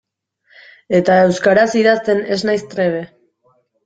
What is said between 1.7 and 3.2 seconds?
idazten ez naiz trebe.